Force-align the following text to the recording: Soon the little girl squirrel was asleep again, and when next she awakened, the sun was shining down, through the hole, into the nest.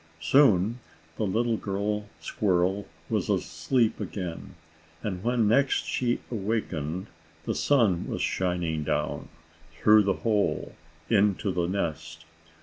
Soon 0.19 0.79
the 1.17 1.27
little 1.27 1.57
girl 1.57 2.07
squirrel 2.19 2.87
was 3.07 3.29
asleep 3.29 3.99
again, 3.99 4.55
and 5.03 5.23
when 5.23 5.47
next 5.47 5.85
she 5.85 6.17
awakened, 6.31 7.05
the 7.45 7.53
sun 7.53 8.07
was 8.07 8.23
shining 8.23 8.83
down, 8.83 9.29
through 9.73 10.01
the 10.01 10.15
hole, 10.25 10.73
into 11.07 11.51
the 11.51 11.67
nest. 11.67 12.25